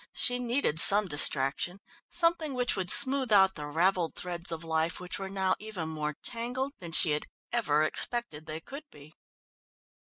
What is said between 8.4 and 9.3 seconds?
they could be.